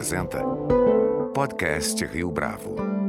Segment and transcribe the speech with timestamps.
[0.00, 0.42] apresenta
[1.34, 2.99] Podcast Rio Bravo.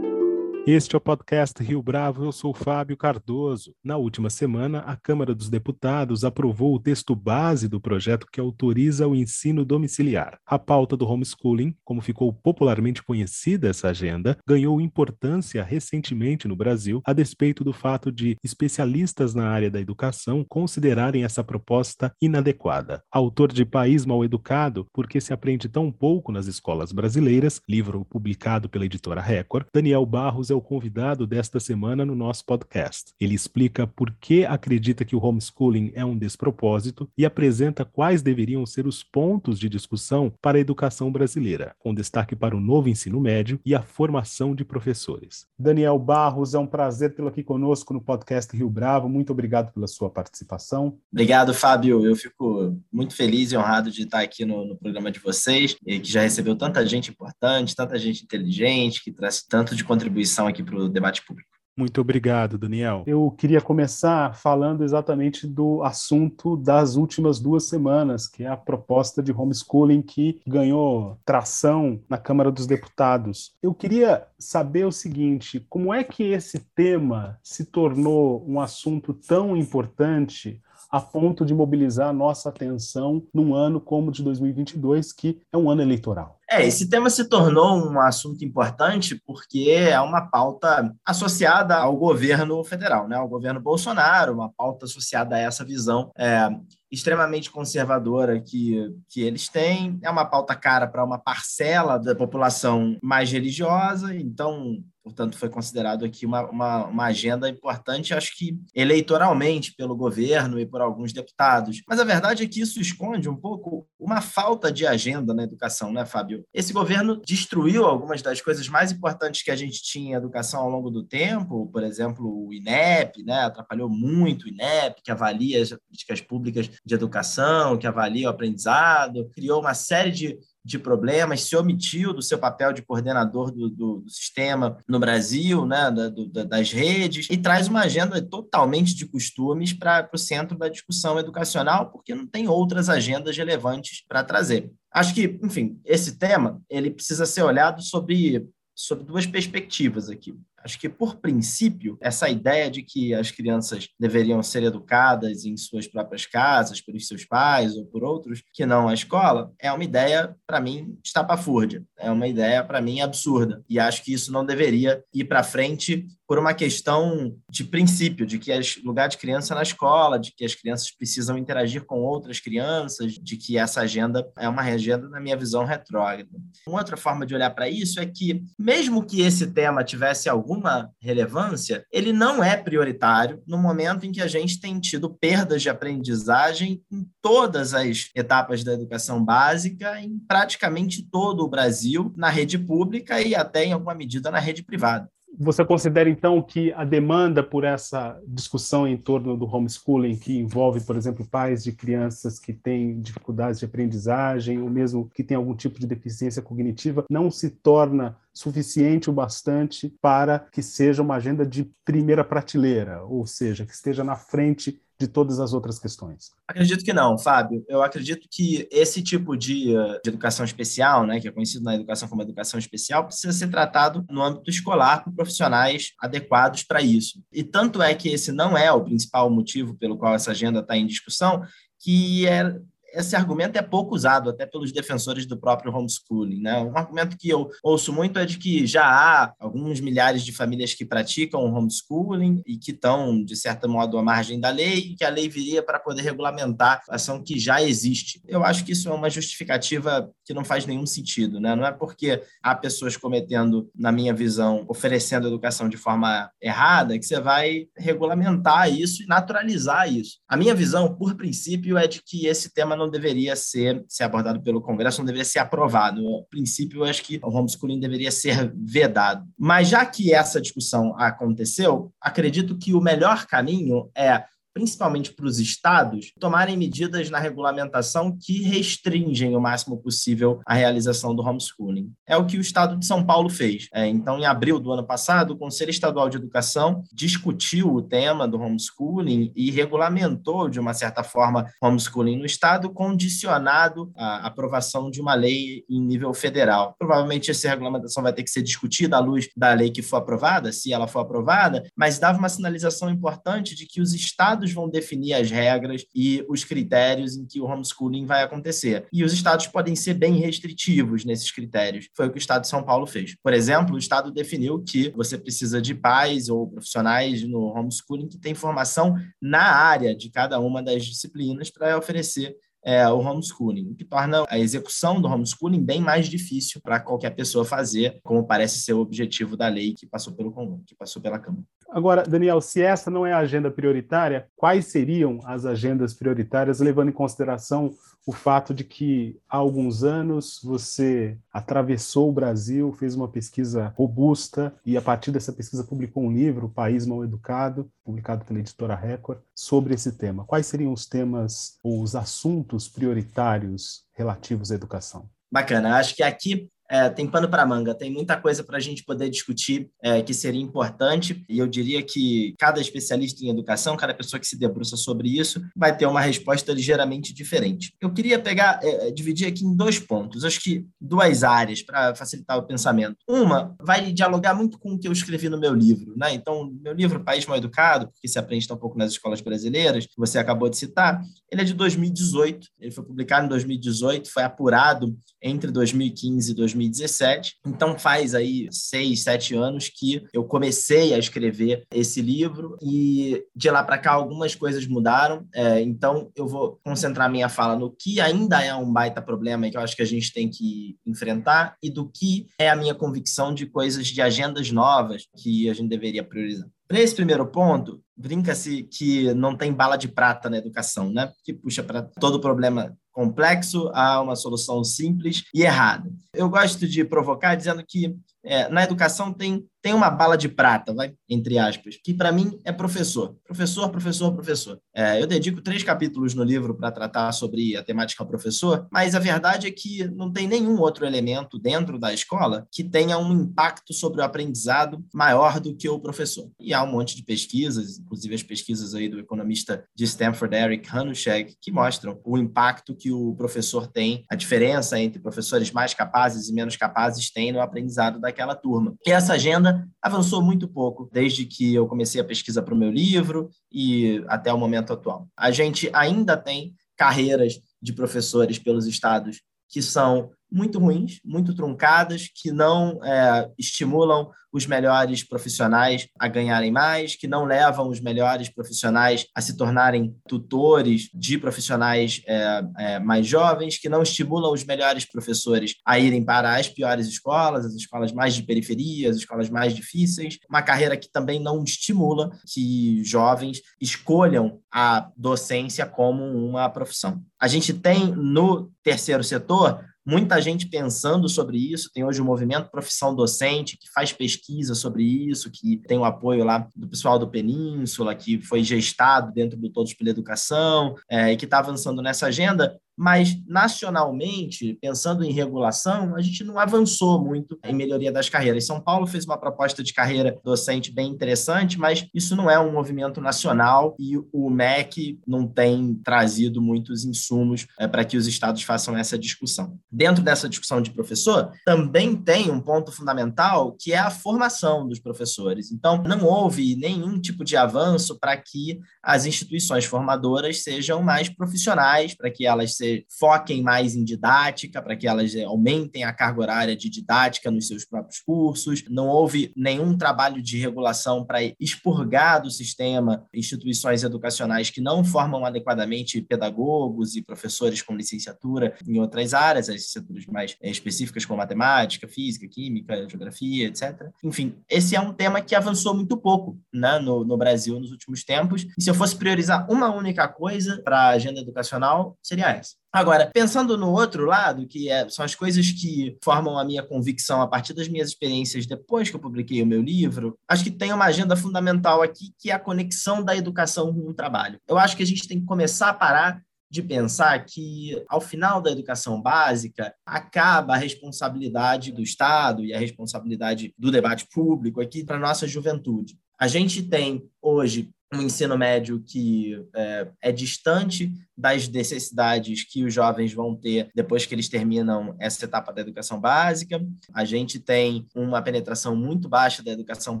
[0.72, 3.74] Este é o podcast Rio Bravo, eu sou Fábio Cardoso.
[3.82, 9.08] Na última semana, a Câmara dos Deputados aprovou o texto base do projeto que autoriza
[9.08, 10.38] o ensino domiciliar.
[10.46, 17.02] A pauta do homeschooling, como ficou popularmente conhecida essa agenda, ganhou importância recentemente no Brasil,
[17.04, 23.02] a despeito do fato de especialistas na área da educação considerarem essa proposta inadequada.
[23.10, 28.68] Autor de País Mal Educado, porque se aprende tão pouco nas escolas brasileiras, livro publicado
[28.68, 33.12] pela editora Record, Daniel Barros é o convidado desta semana no nosso podcast.
[33.20, 38.64] Ele explica por que acredita que o homeschooling é um despropósito e apresenta quais deveriam
[38.66, 43.20] ser os pontos de discussão para a educação brasileira, com destaque para o novo ensino
[43.20, 45.46] médio e a formação de professores.
[45.58, 49.08] Daniel Barros, é um prazer tê-lo aqui conosco no podcast Rio Bravo.
[49.08, 50.98] Muito obrigado pela sua participação.
[51.12, 52.04] Obrigado, Fábio.
[52.04, 56.04] Eu fico muito feliz e honrado de estar aqui no, no programa de vocês, que
[56.04, 60.76] já recebeu tanta gente importante, tanta gente inteligente, que traz tanto de contribuição aqui para
[60.76, 61.50] o debate público.
[61.76, 63.04] Muito obrigado, Daniel.
[63.06, 69.22] Eu queria começar falando exatamente do assunto das últimas duas semanas, que é a proposta
[69.22, 73.52] de homeschooling que ganhou tração na Câmara dos Deputados.
[73.62, 79.56] Eu queria saber o seguinte: como é que esse tema se tornou um assunto tão
[79.56, 85.40] importante a ponto de mobilizar a nossa atenção num ano como o de 2022, que
[85.52, 86.39] é um ano eleitoral?
[86.52, 92.64] É, esse tema se tornou um assunto importante porque é uma pauta associada ao governo
[92.64, 96.48] federal, né, ao governo Bolsonaro, uma pauta associada a essa visão é,
[96.90, 99.98] extremamente conservadora que, que eles têm.
[100.02, 106.04] É uma pauta cara para uma parcela da população mais religiosa, então Portanto, foi considerado
[106.04, 111.82] aqui uma, uma, uma, agenda importante, acho que eleitoralmente pelo governo e por alguns deputados.
[111.88, 115.92] Mas a verdade é que isso esconde um pouco uma falta de agenda na educação,
[115.92, 116.44] né, Fábio?
[116.52, 120.70] Esse governo destruiu algumas das coisas mais importantes que a gente tinha em educação ao
[120.70, 125.70] longo do tempo, por exemplo, o INEP, né, atrapalhou muito o INEP, que avalia as
[125.70, 131.56] políticas públicas de educação, que avalia o aprendizado, criou uma série de de problemas, se
[131.56, 136.28] omitiu do seu papel de coordenador do, do, do sistema no Brasil, né, da, do,
[136.28, 141.90] das redes, e traz uma agenda totalmente de costumes para o centro da discussão educacional,
[141.90, 144.70] porque não tem outras agendas relevantes para trazer.
[144.92, 150.34] Acho que, enfim, esse tema ele precisa ser olhado sobre, sobre duas perspectivas aqui.
[150.62, 155.86] Acho que, por princípio, essa ideia de que as crianças deveriam ser educadas em suas
[155.86, 160.36] próprias casas, pelos seus pais ou por outros, que não a escola, é uma ideia,
[160.46, 161.84] para mim, estapafúrdia.
[161.98, 163.62] É uma ideia, para mim, absurda.
[163.68, 168.38] E acho que isso não deveria ir para frente por uma questão de princípio, de
[168.38, 172.38] que é lugar de criança na escola, de que as crianças precisam interagir com outras
[172.38, 176.28] crianças, de que essa agenda é uma agenda, na minha visão, retrógrada.
[176.68, 180.50] Uma outra forma de olhar para isso é que, mesmo que esse tema tivesse algum
[180.50, 185.62] alguma relevância, ele não é prioritário no momento em que a gente tem tido perdas
[185.62, 192.28] de aprendizagem em todas as etapas da educação básica, em praticamente todo o Brasil, na
[192.28, 195.08] rede pública e até em alguma medida na rede privada.
[195.42, 200.82] Você considera, então, que a demanda por essa discussão em torno do homeschooling, que envolve,
[200.82, 205.54] por exemplo, pais de crianças que têm dificuldades de aprendizagem, ou mesmo que têm algum
[205.54, 211.46] tipo de deficiência cognitiva, não se torna suficiente o bastante para que seja uma agenda
[211.46, 216.30] de primeira prateleira, ou seja, que esteja na frente de todas as outras questões?
[216.46, 217.64] Acredito que não, Fábio.
[217.66, 222.06] Eu acredito que esse tipo de, de, educação especial, né, que é conhecido na educação
[222.06, 227.22] como educação especial, precisa ser tratado no âmbito escolar por profissionais adequados para isso.
[227.32, 230.76] E tanto é que esse não é o principal motivo pelo qual essa agenda está
[230.76, 231.42] em discussão,
[231.78, 232.54] que é
[232.92, 236.40] esse argumento é pouco usado até pelos defensores do próprio homeschooling.
[236.40, 236.58] Né?
[236.62, 240.74] Um argumento que eu ouço muito é de que já há alguns milhares de famílias
[240.74, 245.04] que praticam homeschooling e que estão, de certo modo, à margem da lei e que
[245.04, 248.22] a lei viria para poder regulamentar a ação que já existe.
[248.26, 251.40] Eu acho que isso é uma justificativa que não faz nenhum sentido.
[251.40, 251.54] Né?
[251.54, 257.04] Não é porque há pessoas cometendo, na minha visão, oferecendo educação de forma errada que
[257.04, 260.18] você vai regulamentar isso e naturalizar isso.
[260.28, 264.42] A minha visão, por princípio, é de que esse tema não deveria ser, ser abordado
[264.42, 266.02] pelo Congresso, não deveria ser aprovado.
[266.02, 269.24] No princípio, eu acho que o homeschooling deveria ser vedado.
[269.38, 275.38] Mas já que essa discussão aconteceu, acredito que o melhor caminho é principalmente para os
[275.38, 281.90] estados, tomarem medidas na regulamentação que restringem o máximo possível a realização do homeschooling.
[282.06, 283.68] É o que o estado de São Paulo fez.
[283.72, 288.26] É, então, em abril do ano passado, o Conselho Estadual de Educação discutiu o tema
[288.26, 295.00] do homeschooling e regulamentou, de uma certa forma, homeschooling no estado, condicionado à aprovação de
[295.00, 296.74] uma lei em nível federal.
[296.78, 300.52] Provavelmente essa regulamentação vai ter que ser discutida à luz da lei que for aprovada,
[300.52, 305.14] se ela for aprovada, mas dava uma sinalização importante de que os estados vão definir
[305.14, 308.86] as regras e os critérios em que o homeschooling vai acontecer.
[308.92, 311.88] E os estados podem ser bem restritivos nesses critérios.
[311.94, 313.14] Foi o que o estado de São Paulo fez.
[313.22, 318.18] Por exemplo, o estado definiu que você precisa de pais ou profissionais no homeschooling que
[318.18, 323.74] têm formação na área de cada uma das disciplinas para oferecer é, o homeschooling, o
[323.74, 328.60] que torna a execução do homeschooling bem mais difícil para qualquer pessoa fazer, como parece
[328.60, 330.30] ser o objetivo da lei que passou pelo
[330.66, 331.44] que passou pela Câmara.
[331.72, 336.88] Agora, Daniel, se essa não é a agenda prioritária, quais seriam as agendas prioritárias, levando
[336.88, 337.72] em consideração
[338.04, 344.52] o fato de que há alguns anos você atravessou o Brasil, fez uma pesquisa robusta
[344.66, 348.74] e, a partir dessa pesquisa, publicou um livro, O País Mal Educado, publicado pela editora
[348.74, 350.24] Record, sobre esse tema.
[350.24, 355.08] Quais seriam os temas ou os assuntos prioritários relativos à educação?
[355.30, 355.76] Bacana.
[355.76, 359.10] Acho que aqui é, tem pano para manga, tem muita coisa para a gente poder
[359.10, 364.20] discutir é, que seria importante, e eu diria que cada especialista em educação, cada pessoa
[364.20, 367.74] que se debruça sobre isso, vai ter uma resposta ligeiramente diferente.
[367.80, 371.92] Eu queria pegar, é, é dividir aqui em dois pontos, acho que duas áreas para
[371.96, 372.96] facilitar o pensamento.
[373.08, 376.14] Uma vai dialogar muito com o que eu escrevi no meu livro, né?
[376.14, 379.96] Então, meu livro País Mal Educado, porque se aprende tão pouco nas escolas brasileiras, que
[379.96, 381.02] você acabou de citar,
[381.32, 386.59] ele é de 2018, ele foi publicado em 2018, foi apurado entre 2015 e 2018
[386.60, 387.36] 2017.
[387.46, 393.50] Então faz aí seis, sete anos que eu comecei a escrever esse livro e de
[393.50, 395.26] lá para cá algumas coisas mudaram.
[395.34, 399.56] É, então eu vou concentrar minha fala no que ainda é um baita problema que
[399.56, 403.34] eu acho que a gente tem que enfrentar e do que é a minha convicção
[403.34, 406.48] de coisas de agendas novas que a gente deveria priorizar.
[406.70, 411.10] Para esse primeiro ponto, brinca-se que não tem bala de prata na educação, né?
[411.24, 415.90] Que puxa para todo problema complexo a uma solução simples e errada.
[416.12, 420.72] Eu gosto de provocar dizendo que é, na educação tem tem uma bala de prata,
[420.72, 423.16] vai, entre aspas, que para mim é professor.
[423.24, 424.60] Professor, professor, professor.
[424.74, 428.98] É, eu dedico três capítulos no livro para tratar sobre a temática professor, mas a
[428.98, 433.74] verdade é que não tem nenhum outro elemento dentro da escola que tenha um impacto
[433.74, 436.30] sobre o aprendizado maior do que o professor.
[436.40, 440.68] E há um monte de pesquisas, inclusive as pesquisas aí do economista de Stanford, Eric
[440.70, 446.28] Hanushek, que mostram o impacto que o professor tem, a diferença entre professores mais capazes
[446.28, 448.74] e menos capazes tem no aprendizado daquela turma.
[448.86, 452.70] E essa agenda avançou muito pouco desde que eu comecei a pesquisa para o meu
[452.70, 455.08] livro e até o momento atual.
[455.16, 462.08] A gente ainda tem carreiras de professores pelos estados que são muito ruins, muito truncadas,
[462.14, 468.28] que não é, estimulam os melhores profissionais a ganharem mais, que não levam os melhores
[468.28, 474.44] profissionais a se tornarem tutores de profissionais é, é, mais jovens, que não estimulam os
[474.44, 479.28] melhores professores a irem para as piores escolas, as escolas mais de periferia, as escolas
[479.28, 486.48] mais difíceis, uma carreira que também não estimula que jovens escolham a docência como uma
[486.48, 487.02] profissão.
[487.20, 491.70] A gente tem no terceiro setor muita gente pensando sobre isso.
[491.72, 496.24] Tem hoje o movimento Profissão Docente, que faz pesquisa sobre isso, que tem o apoio
[496.24, 501.16] lá do pessoal do Península, que foi gestado dentro do Todos pela Educação, é, e
[501.16, 507.38] que está avançando nessa agenda mas nacionalmente, pensando em regulação, a gente não avançou muito
[507.44, 508.46] em melhoria das carreiras.
[508.46, 512.50] São Paulo fez uma proposta de carreira docente bem interessante, mas isso não é um
[512.50, 518.42] movimento nacional e o MEC não tem trazido muitos insumos é, para que os estados
[518.44, 519.58] façam essa discussão.
[519.70, 524.78] Dentro dessa discussão de professor, também tem um ponto fundamental que é a formação dos
[524.78, 525.52] professores.
[525.52, 531.94] Então, não houve nenhum tipo de avanço para que as instituições formadoras sejam mais profissionais,
[531.94, 536.20] para que elas sejam foquem mais em didática, para que elas eh, aumentem a carga
[536.20, 538.64] horária de didática nos seus próprios cursos.
[538.68, 545.24] Não houve nenhum trabalho de regulação para expurgar do sistema instituições educacionais que não formam
[545.24, 551.18] adequadamente pedagogos e professores com licenciatura em outras áreas, as licenciaturas mais eh, específicas como
[551.18, 553.90] matemática, física, química, geografia, etc.
[554.02, 558.04] Enfim, esse é um tema que avançou muito pouco né, no, no Brasil nos últimos
[558.04, 558.46] tempos.
[558.58, 562.59] E se eu fosse priorizar uma única coisa para a agenda educacional, seria essa.
[562.72, 567.20] Agora, pensando no outro lado, que é, são as coisas que formam a minha convicção
[567.20, 570.72] a partir das minhas experiências depois que eu publiquei o meu livro, acho que tem
[570.72, 574.38] uma agenda fundamental aqui, que é a conexão da educação com o trabalho.
[574.46, 578.40] Eu acho que a gente tem que começar a parar de pensar que, ao final
[578.40, 584.84] da educação básica, acaba a responsabilidade do Estado e a responsabilidade do debate público aqui
[584.84, 585.96] para a nossa juventude.
[586.18, 592.72] A gente tem hoje um ensino médio que é, é, distante das necessidades que os
[592.72, 596.64] jovens vão ter depois que eles terminam essa etapa da educação básica.
[596.94, 600.00] A gente tem uma penetração muito baixa da educação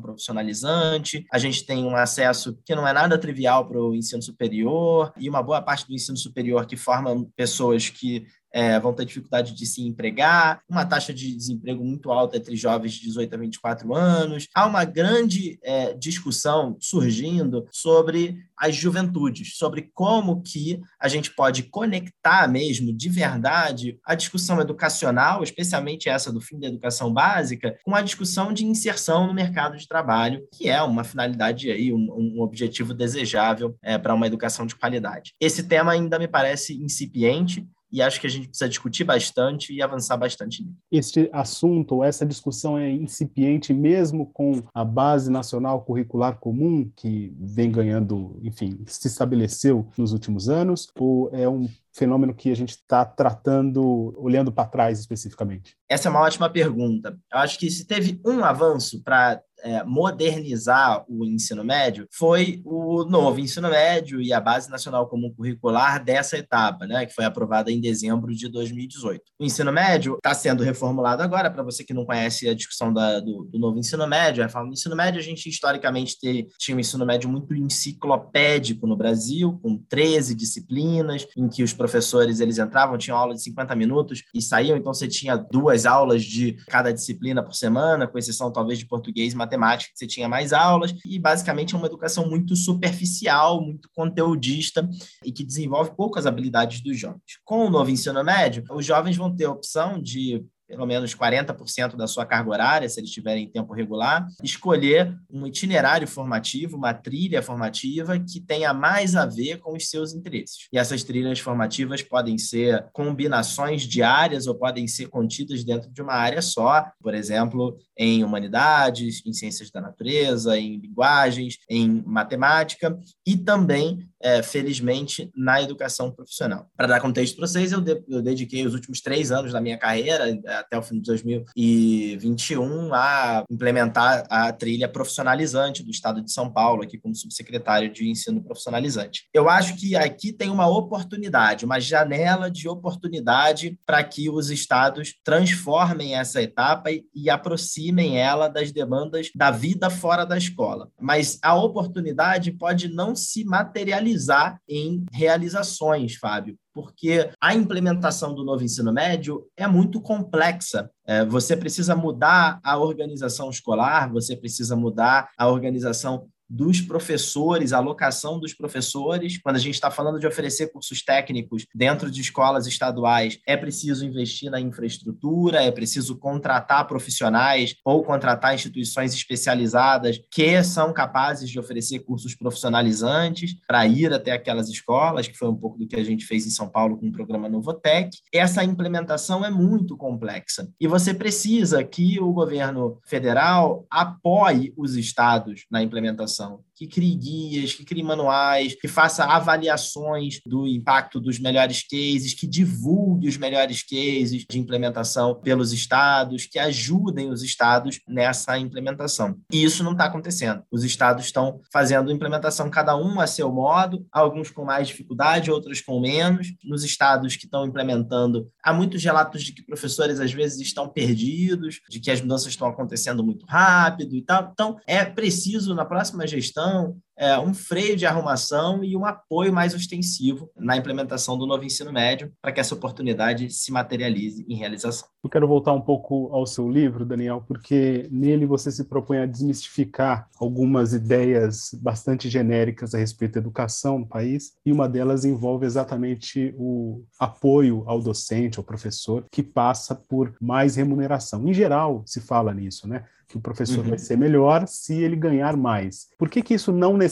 [0.00, 5.12] profissionalizante, a gente tem um acesso que não é nada trivial para o ensino superior,
[5.18, 9.54] e uma boa parte do ensino superior que forma pessoas que é, vão ter dificuldade
[9.54, 13.94] de se empregar, uma taxa de desemprego muito alta entre jovens de 18 a 24
[13.94, 14.48] anos.
[14.54, 21.62] Há uma grande é, discussão surgindo sobre as juventudes, sobre como que a gente pode
[21.64, 27.94] conectar mesmo, de verdade, a discussão educacional, especialmente essa do fim da educação básica, com
[27.94, 32.42] a discussão de inserção no mercado de trabalho, que é uma finalidade aí, um, um
[32.42, 35.32] objetivo desejável é, para uma educação de qualidade.
[35.40, 39.82] Esse tema ainda me parece incipiente, e acho que a gente precisa discutir bastante e
[39.82, 40.76] avançar bastante nele.
[40.90, 47.70] Este assunto, essa discussão é incipiente mesmo com a base nacional curricular comum que vem
[47.70, 53.04] ganhando, enfim, se estabeleceu nos últimos anos, ou é um fenômeno que a gente está
[53.04, 55.76] tratando olhando para trás especificamente?
[55.88, 57.18] Essa é uma ótima pergunta.
[57.32, 63.04] Eu acho que se teve um avanço para é, modernizar o ensino médio foi o
[63.04, 67.70] novo ensino médio e a Base Nacional Comum Curricular dessa etapa, né, que foi aprovada
[67.70, 69.22] em dezembro de 2018.
[69.38, 73.20] O ensino médio está sendo reformulado agora, para você que não conhece a discussão da,
[73.20, 76.16] do, do, novo ensino médio, a reforma do ensino médio, a gente historicamente
[76.58, 82.40] tinha um ensino médio muito enciclopédico no Brasil, com 13 disciplinas, em que os professores
[82.40, 86.52] eles entravam, tinham aula de 50 minutos e saíam, então você tinha duas aulas de
[86.68, 90.52] cada disciplina por semana, com exceção talvez de português e matemática, que você tinha mais
[90.52, 94.86] aulas, e basicamente é uma educação muito superficial, muito conteudista
[95.24, 97.40] e que desenvolve poucas habilidades dos jovens.
[97.46, 101.96] Com o novo ensino médio, os jovens vão ter a opção de pelo menos 40%
[101.96, 107.42] da sua carga horária, se eles tiverem tempo regular, escolher um itinerário formativo, uma trilha
[107.42, 110.68] formativa que tenha mais a ver com os seus interesses.
[110.72, 116.14] E essas trilhas formativas podem ser combinações diárias ou podem ser contidas dentro de uma
[116.14, 122.96] área só, por exemplo, em humanidades, em ciências da natureza, em linguagens, em matemática
[123.26, 126.68] e também é, felizmente, na educação profissional.
[126.76, 129.78] Para dar contexto para vocês, eu, de, eu, dediquei os últimos três anos da minha
[129.78, 130.26] carreira,
[130.60, 136.82] até o fim de 2021, a implementar a trilha profissionalizante do Estado de São Paulo,
[136.82, 139.28] aqui como subsecretário de ensino profissionalizante.
[139.32, 145.14] Eu acho que aqui tem uma oportunidade, uma janela de oportunidade para que os estados
[145.24, 150.88] transformem essa etapa e, e aproximem ela das demandas da vida fora da escola.
[151.00, 158.62] Mas a oportunidade pode não se materializar em realizações, Fábio porque a implementação do novo
[158.62, 160.90] ensino médio é muito complexa.
[161.06, 167.78] É, você precisa mudar a organização escolar, você precisa mudar a organização dos professores, a
[167.78, 169.38] alocação dos professores.
[169.38, 174.04] Quando a gente está falando de oferecer cursos técnicos dentro de escolas estaduais, é preciso
[174.04, 181.58] investir na infraestrutura, é preciso contratar profissionais ou contratar instituições especializadas que são capazes de
[181.58, 186.04] oferecer cursos profissionalizantes para ir até aquelas escolas, que foi um pouco do que a
[186.04, 188.18] gente fez em São Paulo com o programa Novotec.
[188.32, 195.64] Essa implementação é muito complexa e você precisa que o governo federal apoie os estados
[195.70, 201.38] na implementação educação, que crie guias, que crie manuais, que faça avaliações do impacto dos
[201.38, 208.00] melhores cases, que divulgue os melhores cases de implementação pelos estados, que ajudem os estados
[208.08, 209.36] nessa implementação.
[209.52, 210.62] E isso não está acontecendo.
[210.70, 215.82] Os estados estão fazendo implementação cada um a seu modo, alguns com mais dificuldade, outros
[215.82, 216.54] com menos.
[216.64, 221.78] Nos estados que estão implementando, há muitos relatos de que professores às vezes estão perdidos,
[221.90, 224.48] de que as mudanças estão acontecendo muito rápido e tal.
[224.50, 229.52] Então, é preciso na próxima gestão ação é, um freio de arrumação e um apoio
[229.52, 234.56] mais ostensivo na implementação do novo ensino médio para que essa oportunidade se materialize em
[234.56, 235.06] realização.
[235.22, 239.26] Eu quero voltar um pouco ao seu livro, Daniel, porque nele você se propõe a
[239.26, 245.66] desmistificar algumas ideias bastante genéricas a respeito da educação no país, e uma delas envolve
[245.66, 251.46] exatamente o apoio ao docente, ao professor, que passa por mais remuneração.
[251.46, 253.04] Em geral, se fala nisso, né?
[253.30, 253.90] que o professor uhum.
[253.90, 256.08] vai ser melhor se ele ganhar mais.
[256.18, 257.09] Por que, que isso não necessariamente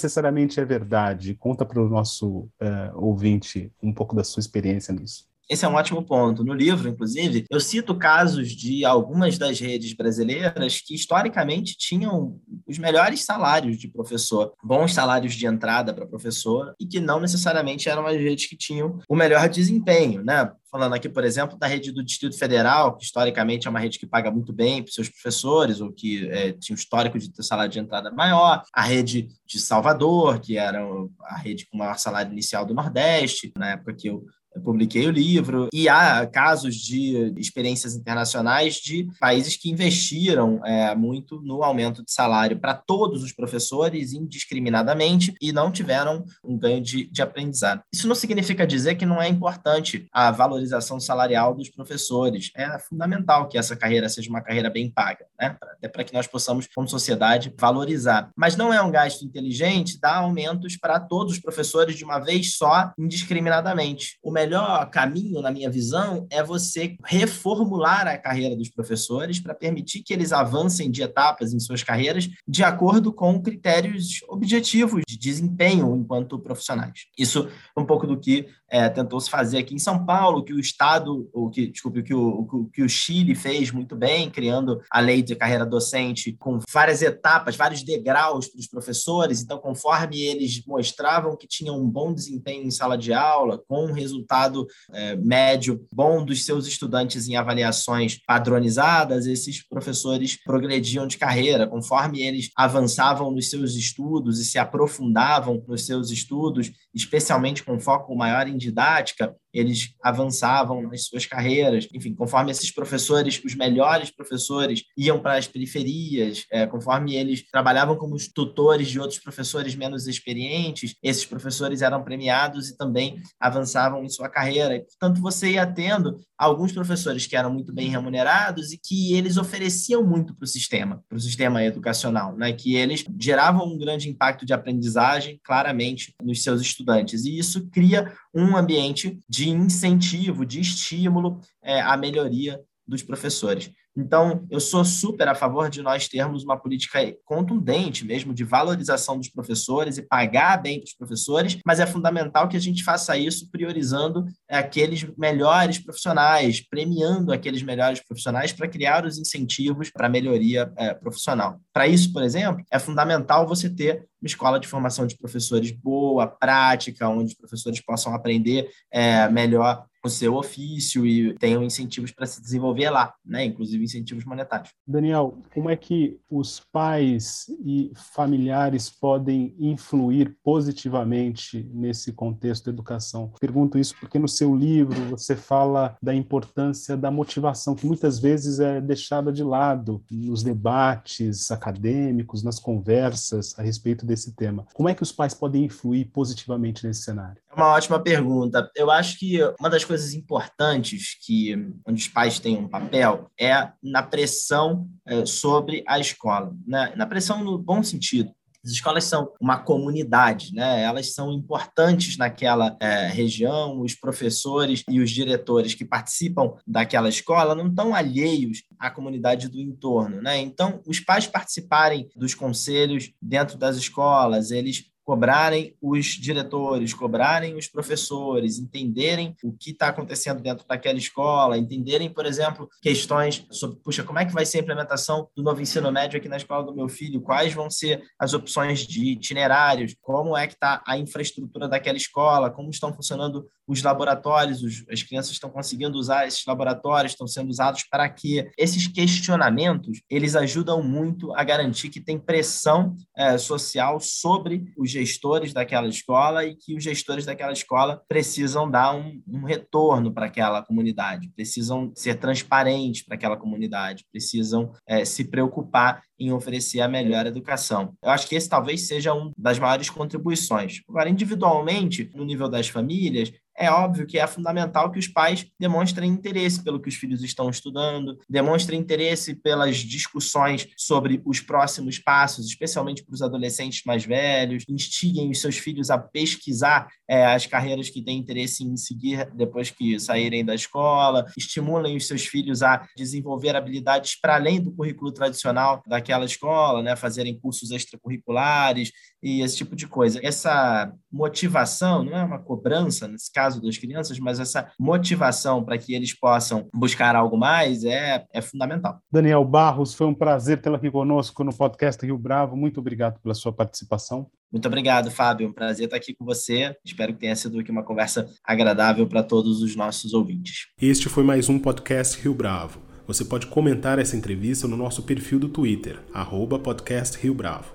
[0.61, 1.35] é verdade?
[1.35, 5.27] Conta para o nosso uh, ouvinte um pouco da sua experiência nisso.
[5.49, 6.45] Esse é um ótimo ponto.
[6.45, 12.79] No livro, inclusive, eu cito casos de algumas das redes brasileiras que historicamente tinham os
[12.79, 18.07] melhores salários de professor, bons salários de entrada para professor, e que não necessariamente eram
[18.07, 20.51] as redes que tinham o melhor desempenho, né?
[20.71, 24.07] falando aqui, por exemplo, da rede do Distrito Federal, que historicamente é uma rede que
[24.07, 27.73] paga muito bem para seus professores, ou que é, tinha um histórico de ter salário
[27.73, 30.87] de entrada maior, a rede de Salvador, que era
[31.23, 34.25] a rede com maior salário inicial do Nordeste, na época que eu
[34.59, 40.95] eu publiquei o livro, e há casos de experiências internacionais de países que investiram é,
[40.95, 46.81] muito no aumento de salário para todos os professores, indiscriminadamente, e não tiveram um ganho
[46.81, 47.83] de, de aprendizado.
[47.93, 52.51] Isso não significa dizer que não é importante a valorização salarial dos professores.
[52.57, 55.57] É fundamental que essa carreira seja uma carreira bem paga, né?
[55.63, 58.31] até para que nós possamos, como sociedade, valorizar.
[58.37, 62.57] Mas não é um gasto inteligente dar aumentos para todos os professores de uma vez
[62.57, 64.19] só, indiscriminadamente.
[64.23, 64.48] O melhor
[64.91, 70.33] caminho, na minha visão, é você reformular a carreira dos professores para permitir que eles
[70.33, 77.07] avancem de etapas em suas carreiras de acordo com critérios objetivos de desempenho enquanto profissionais.
[77.19, 80.53] Isso é um pouco do que é, tentou se fazer aqui em São Paulo, que
[80.53, 84.81] o Estado, o que, desculpe, que o, o que o Chile fez muito bem, criando
[84.91, 89.43] a lei de carreira docente com várias etapas, vários degraus para os professores.
[89.43, 93.93] Então, conforme eles mostravam que tinham um bom desempenho em sala de aula, com um
[93.93, 101.67] resultado é, médio bom dos seus estudantes em avaliações padronizadas, esses professores progrediam de carreira.
[101.67, 108.15] Conforme eles avançavam nos seus estudos e se aprofundavam nos seus estudos, especialmente com foco
[108.15, 111.89] maior em didática, eles avançavam nas suas carreiras.
[111.93, 117.97] Enfim, conforme esses professores, os melhores professores, iam para as periferias, é, conforme eles trabalhavam
[117.97, 124.09] como tutores de outros professores menos experientes, esses professores eram premiados e também avançavam em
[124.09, 124.77] sua carreira.
[124.77, 129.37] E, portanto, você ia tendo alguns professores que eram muito bem remunerados e que eles
[129.37, 132.53] ofereciam muito para o sistema, para o sistema educacional, né?
[132.53, 137.25] que eles geravam um grande impacto de aprendizagem, claramente, nos seus estudantes.
[137.25, 143.71] E isso cria um ambiente de incentivo, de estímulo é, à melhoria dos professores.
[143.99, 149.19] Então, eu sou super a favor de nós termos uma política contundente mesmo de valorização
[149.19, 153.17] dos professores e pagar bem para os professores, mas é fundamental que a gente faça
[153.17, 160.11] isso priorizando aqueles melhores profissionais, premiando aqueles melhores profissionais para criar os incentivos para a
[160.11, 161.61] melhoria é, profissional.
[161.73, 166.27] Para isso, por exemplo, é fundamental você ter uma escola de formação de professores boa,
[166.27, 172.27] prática, onde os professores possam aprender é, melhor o seu ofício e tenham incentivos para
[172.27, 173.45] se desenvolver lá, né?
[173.45, 174.71] inclusive incentivos monetários.
[174.87, 183.33] Daniel, como é que os pais e familiares podem influir positivamente nesse contexto de educação?
[183.41, 188.61] Pergunto isso porque no seu livro você fala da importância da motivação, que muitas vezes
[188.61, 194.67] é deixada de lado nos debates acadêmicos, nas conversas a respeito desse tema.
[194.75, 197.41] Como é que os pais podem influir positivamente nesse cenário?
[197.59, 198.71] Uma ótima pergunta.
[198.77, 203.73] Eu acho que uma das coisas importantes que onde os pais têm um papel é
[203.83, 206.93] na pressão é, sobre a escola, né?
[206.95, 208.31] na pressão no bom sentido.
[208.65, 210.83] As escolas são uma comunidade, né?
[210.83, 213.81] Elas são importantes naquela é, região.
[213.81, 219.61] Os professores e os diretores que participam daquela escola não estão alheios à comunidade do
[219.61, 220.39] entorno, né?
[220.39, 227.67] Então, os pais participarem dos conselhos dentro das escolas, eles cobrarem os diretores, cobrarem os
[227.67, 234.05] professores, entenderem o que está acontecendo dentro daquela escola, entenderem, por exemplo, questões sobre, puxa,
[234.05, 236.75] como é que vai ser a implementação do novo ensino médio aqui na escola do
[236.75, 241.67] meu filho, quais vão ser as opções de itinerários, como é que está a infraestrutura
[241.67, 247.13] daquela escola, como estão funcionando os laboratórios, os, as crianças estão conseguindo usar esses laboratórios,
[247.13, 248.51] estão sendo usados para quê?
[248.59, 255.53] Esses questionamentos, eles ajudam muito a garantir que tem pressão é, social sobre os gestores
[255.53, 260.63] daquela escola e que os gestores daquela escola precisam dar um, um retorno para aquela
[260.63, 267.27] comunidade, precisam ser transparentes para aquela comunidade, precisam é, se preocupar em oferecer a melhor
[267.27, 267.95] educação.
[268.03, 270.81] Eu acho que esse talvez seja uma das maiores contribuições.
[270.89, 276.11] Agora, individualmente, no nível das famílias, é óbvio que é fundamental que os pais demonstrem
[276.11, 282.47] interesse pelo que os filhos estão estudando, demonstrem interesse pelas discussões sobre os próximos passos,
[282.47, 287.91] especialmente para os adolescentes mais velhos, instiguem os seus filhos a pesquisar é, as carreiras
[287.91, 292.87] que têm interesse em seguir depois que saírem da escola, estimulem os seus filhos a
[292.97, 299.57] desenvolver habilidades para além do currículo tradicional daquela escola, né, fazerem cursos extracurriculares, e esse
[299.57, 300.21] tipo de coisa.
[300.23, 305.95] Essa motivação, não é uma cobrança nesse caso das crianças, mas essa motivação para que
[305.95, 309.01] eles possam buscar algo mais é, é fundamental.
[309.11, 312.57] Daniel Barros, foi um prazer tê-lo aqui conosco no podcast Rio Bravo.
[312.57, 314.31] Muito obrigado pela sua participação.
[314.51, 315.49] Muito obrigado, Fábio.
[315.49, 316.75] Um prazer estar aqui com você.
[316.85, 320.69] Espero que tenha sido aqui uma conversa agradável para todos os nossos ouvintes.
[320.81, 322.81] Este foi mais um podcast Rio Bravo.
[323.07, 327.75] Você pode comentar essa entrevista no nosso perfil do Twitter, arroba podcast Rio Bravo,